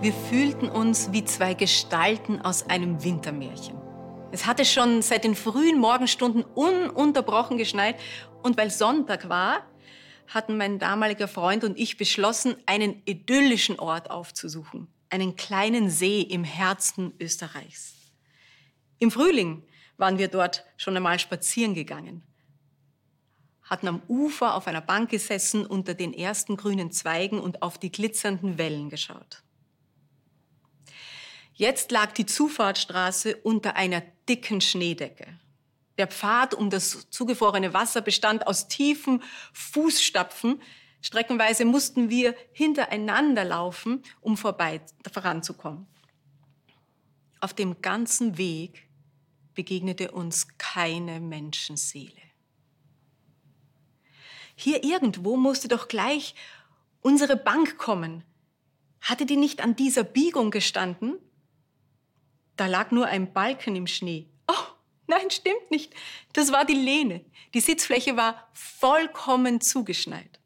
[0.00, 3.76] Wir fühlten uns wie zwei Gestalten aus einem Wintermärchen.
[4.30, 7.96] Es hatte schon seit den frühen Morgenstunden ununterbrochen geschneit
[8.42, 9.66] und weil Sonntag war,
[10.28, 16.44] hatten mein damaliger Freund und ich beschlossen, einen idyllischen Ort aufzusuchen, einen kleinen See im
[16.44, 17.94] Herzen Österreichs.
[18.98, 19.62] Im Frühling
[19.96, 22.22] waren wir dort schon einmal spazieren gegangen,
[23.68, 27.92] hatten am Ufer auf einer Bank gesessen unter den ersten grünen Zweigen und auf die
[27.92, 29.42] glitzernden Wellen geschaut.
[31.52, 35.38] Jetzt lag die Zufahrtsstraße unter einer dicken Schneedecke.
[35.98, 39.22] Der Pfad um das zugefrorene Wasser bestand aus tiefen
[39.54, 40.60] Fußstapfen.
[41.00, 45.86] Streckenweise mussten wir hintereinander laufen, um vorbei voranzukommen.
[47.40, 48.88] Auf dem ganzen Weg
[49.54, 52.25] begegnete uns keine Menschenseele.
[54.56, 56.34] Hier irgendwo musste doch gleich
[57.02, 58.24] unsere Bank kommen.
[59.00, 61.18] Hatte die nicht an dieser Biegung gestanden?
[62.56, 64.26] Da lag nur ein Balken im Schnee.
[64.48, 64.66] Oh,
[65.06, 65.94] nein, stimmt nicht.
[66.32, 67.24] Das war die Lehne.
[67.54, 70.40] Die Sitzfläche war vollkommen zugeschneit.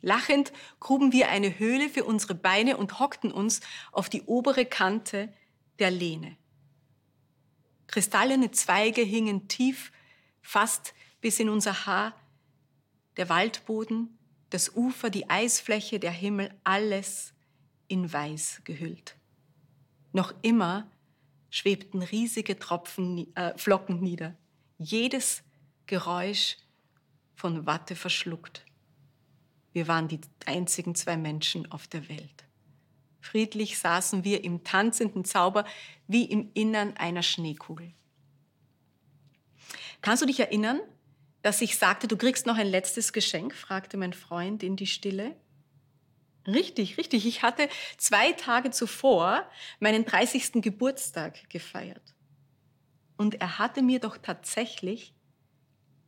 [0.00, 3.60] Lachend gruben wir eine Höhle für unsere Beine und hockten uns
[3.92, 5.32] auf die obere Kante
[5.78, 6.36] der Lehne.
[7.86, 9.92] Kristallene Zweige hingen tief,
[10.42, 12.14] fast bis in unser Haar.
[13.18, 14.18] Der Waldboden,
[14.50, 17.34] das Ufer, die Eisfläche, der Himmel, alles
[17.88, 19.16] in Weiß gehüllt.
[20.12, 20.90] Noch immer
[21.50, 24.36] schwebten riesige Tropfen, äh, Flocken nieder.
[24.78, 25.42] Jedes
[25.86, 26.56] Geräusch
[27.34, 28.64] von Watte verschluckt.
[29.72, 32.44] Wir waren die einzigen zwei Menschen auf der Welt.
[33.20, 35.64] Friedlich saßen wir im tanzenden Zauber
[36.06, 37.92] wie im Innern einer Schneekugel.
[40.00, 40.80] Kannst du dich erinnern,
[41.42, 43.54] dass ich sagte, du kriegst noch ein letztes Geschenk?
[43.54, 45.36] fragte mein Freund in die Stille.
[46.46, 47.26] Richtig, richtig.
[47.26, 47.68] Ich hatte
[47.98, 49.48] zwei Tage zuvor
[49.80, 50.62] meinen 30.
[50.62, 52.14] Geburtstag gefeiert.
[53.16, 55.14] Und er hatte mir doch tatsächlich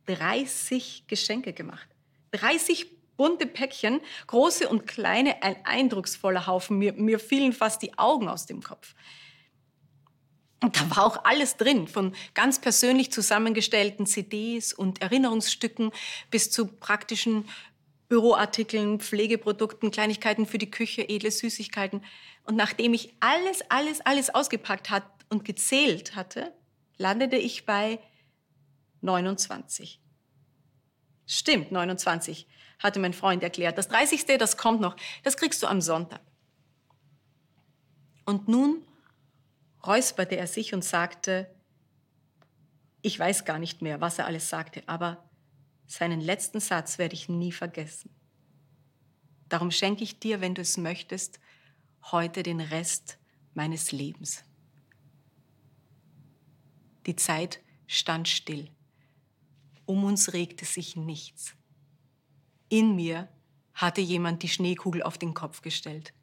[0.07, 1.87] 30 Geschenke gemacht.
[2.31, 2.87] 30
[3.17, 6.79] bunte Päckchen, große und kleine, ein eindrucksvoller Haufen.
[6.79, 8.95] Mir, mir fielen fast die Augen aus dem Kopf.
[10.61, 15.91] Und da war auch alles drin, von ganz persönlich zusammengestellten CDs und Erinnerungsstücken
[16.29, 17.45] bis zu praktischen
[18.09, 22.03] Büroartikeln, Pflegeprodukten, Kleinigkeiten für die Küche, edle Süßigkeiten.
[22.43, 26.53] Und nachdem ich alles, alles, alles ausgepackt hat und gezählt hatte,
[26.97, 27.99] landete ich bei
[29.01, 29.99] 29.
[31.25, 32.47] Stimmt, 29,
[32.79, 33.77] hatte mein Freund erklärt.
[33.77, 34.25] Das 30.
[34.37, 36.21] das kommt noch, das kriegst du am Sonntag.
[38.25, 38.83] Und nun
[39.85, 41.53] räusperte er sich und sagte,
[43.01, 45.29] ich weiß gar nicht mehr, was er alles sagte, aber
[45.87, 48.15] seinen letzten Satz werde ich nie vergessen.
[49.49, 51.39] Darum schenke ich dir, wenn du es möchtest,
[52.11, 53.17] heute den Rest
[53.53, 54.45] meines Lebens.
[57.05, 58.69] Die Zeit stand still.
[59.85, 61.55] Um uns regte sich nichts.
[62.69, 63.27] In mir
[63.73, 66.13] hatte jemand die Schneekugel auf den Kopf gestellt.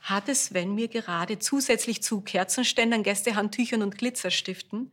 [0.00, 4.90] Hat es, wenn mir gerade zusätzlich zu Kerzenständern, Gästehandtüchern und Glitzerstiften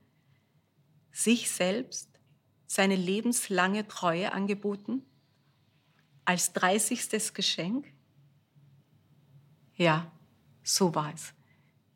[1.11, 2.09] sich selbst
[2.67, 5.03] seine lebenslange Treue angeboten?
[6.25, 7.85] Als dreißigstes Geschenk?
[9.75, 10.11] Ja,
[10.63, 11.33] so war es.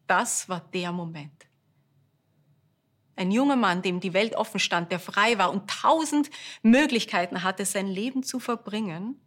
[0.08, 1.48] Das war der Moment.
[3.16, 6.30] Ein junger Mann, dem die Welt offen stand, der frei war und tausend
[6.62, 9.20] Möglichkeiten hatte, sein Leben zu verbringen,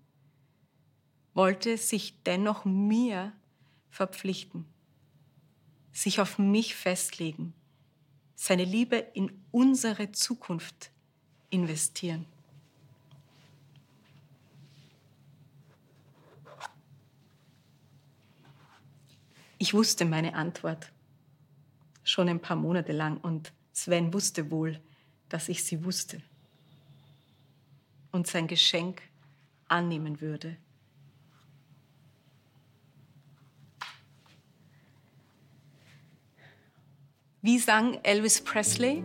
[1.34, 3.32] wollte sich dennoch mir
[3.92, 4.64] verpflichten,
[5.92, 7.52] sich auf mich festlegen,
[8.34, 10.90] seine Liebe in unsere Zukunft
[11.50, 12.24] investieren.
[19.58, 20.90] Ich wusste meine Antwort
[22.02, 24.80] schon ein paar Monate lang und Sven wusste wohl,
[25.28, 26.20] dass ich sie wusste
[28.10, 29.02] und sein Geschenk
[29.68, 30.56] annehmen würde.
[37.44, 39.02] Wie sang Elvis Presley?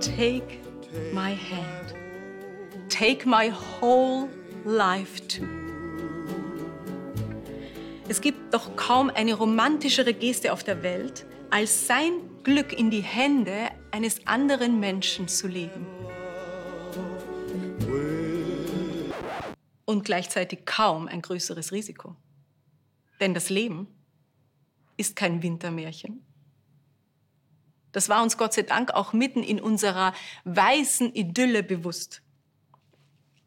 [0.00, 0.58] Take
[1.12, 1.94] my hand.
[2.88, 4.28] Take my whole
[4.64, 5.46] life too.
[8.08, 12.10] Es gibt doch kaum eine romantischere Geste auf der Welt, als sein
[12.42, 15.86] Glück in die Hände eines anderen Menschen zu legen.
[19.84, 22.16] Und gleichzeitig kaum ein größeres Risiko.
[23.20, 23.88] Denn das Leben
[24.96, 26.24] ist kein Wintermärchen,
[27.92, 32.22] das war uns Gott sei Dank auch mitten in unserer weißen Idylle bewusst.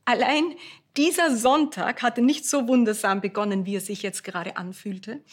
[0.06, 0.56] Allein
[0.98, 5.24] dieser Sonntag hatte nicht so wundersam begonnen, wie er sich jetzt gerade anfühlte.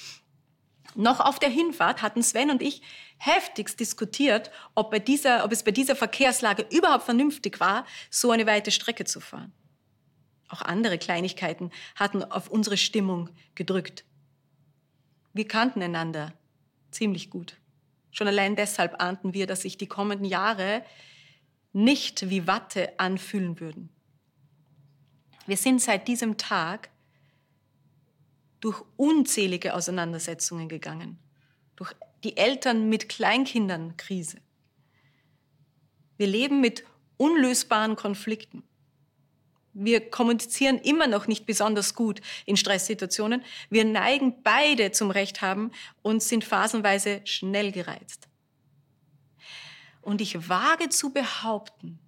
[0.95, 2.83] Noch auf der Hinfahrt hatten Sven und ich
[3.19, 8.47] heftigst diskutiert, ob, bei dieser, ob es bei dieser Verkehrslage überhaupt vernünftig war, so eine
[8.47, 9.53] weite Strecke zu fahren.
[10.49, 14.05] Auch andere Kleinigkeiten hatten auf unsere Stimmung gedrückt.
[15.33, 16.33] Wir kannten einander
[16.91, 17.57] ziemlich gut.
[18.11, 20.83] Schon allein deshalb ahnten wir, dass sich die kommenden Jahre
[21.73, 23.91] nicht wie Watte anfühlen würden.
[25.47, 26.91] Wir sind seit diesem Tag
[28.61, 31.19] durch unzählige Auseinandersetzungen gegangen,
[31.77, 31.93] durch
[32.25, 34.39] die Eltern mit Kleinkindern Krise.
[36.17, 36.85] Wir leben mit
[37.17, 38.65] unlösbaren Konflikten.
[39.81, 43.45] Wir kommunizieren immer noch nicht besonders gut in Stresssituationen.
[43.71, 45.71] Wir neigen beide zum Recht haben
[46.03, 48.29] und sind phasenweise schnell gereizt.
[50.03, 51.99] Und ich wage zu behaupten,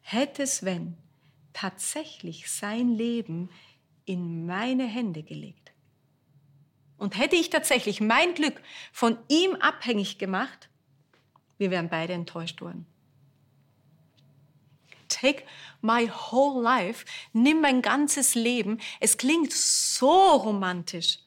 [0.00, 0.98] hätte Sven
[1.52, 3.48] tatsächlich sein Leben
[4.04, 5.72] in meine Hände gelegt
[6.98, 8.60] und hätte ich tatsächlich mein Glück
[8.92, 10.68] von ihm abhängig gemacht,
[11.58, 12.86] wir wären beide enttäuscht worden.
[15.18, 15.44] Take
[15.80, 18.78] my whole life, nimm mein ganzes Leben.
[19.00, 21.20] Es klingt so romantisch.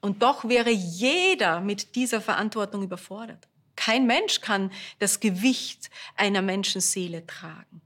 [0.00, 3.48] Und doch wäre jeder mit dieser Verantwortung überfordert.
[3.74, 4.70] Kein Mensch kann
[5.00, 7.82] das Gewicht einer Menschenseele tragen.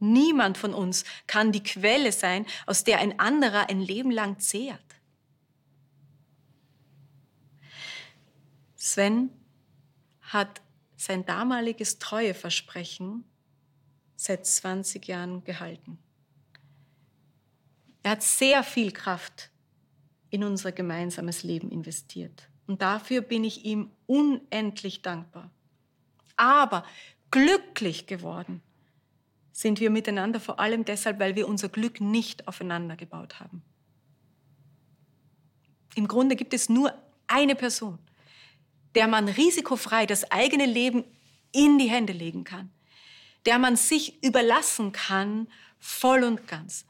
[0.00, 4.80] Niemand von uns kann die Quelle sein, aus der ein anderer ein Leben lang zehrt.
[8.74, 9.30] Sven
[10.22, 10.60] hat
[10.96, 13.24] sein damaliges Treueversprechen
[14.16, 15.98] seit 20 Jahren gehalten.
[18.02, 19.50] Er hat sehr viel Kraft
[20.30, 22.48] in unser gemeinsames Leben investiert.
[22.66, 25.50] Und dafür bin ich ihm unendlich dankbar.
[26.36, 26.84] Aber
[27.30, 28.62] glücklich geworden
[29.52, 33.62] sind wir miteinander vor allem deshalb, weil wir unser Glück nicht aufeinander gebaut haben.
[35.94, 36.92] Im Grunde gibt es nur
[37.28, 37.98] eine Person,
[38.94, 41.04] der man risikofrei das eigene Leben
[41.52, 42.73] in die Hände legen kann
[43.46, 45.48] der man sich überlassen kann,
[45.78, 46.86] voll und ganz,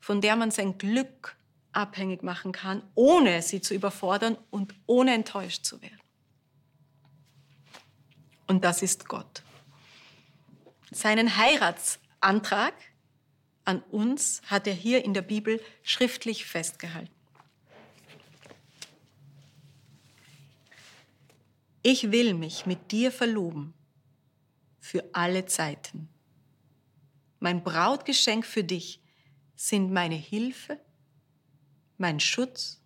[0.00, 1.36] von der man sein Glück
[1.72, 6.00] abhängig machen kann, ohne sie zu überfordern und ohne enttäuscht zu werden.
[8.46, 9.42] Und das ist Gott.
[10.90, 12.74] Seinen Heiratsantrag
[13.64, 17.12] an uns hat er hier in der Bibel schriftlich festgehalten.
[21.82, 23.74] Ich will mich mit dir verloben
[24.86, 26.08] für alle Zeiten.
[27.40, 29.02] Mein Brautgeschenk für dich
[29.56, 30.78] sind meine Hilfe,
[31.98, 32.80] mein Schutz,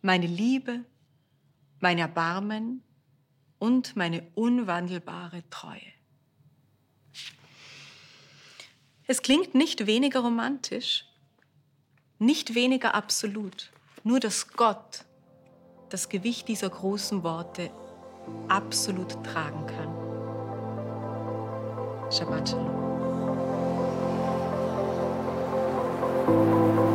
[0.00, 0.86] meine Liebe,
[1.80, 2.82] mein Erbarmen
[3.58, 5.92] und meine unwandelbare Treue.
[9.06, 11.04] Es klingt nicht weniger romantisch,
[12.18, 13.70] nicht weniger absolut,
[14.02, 15.04] nur dass Gott
[15.90, 17.70] das Gewicht dieser großen Worte
[18.48, 19.95] absolut tragen kann.
[22.10, 22.56] Shabbat
[26.26, 26.85] Shalom.